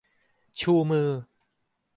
[0.59, 1.09] ชูมือ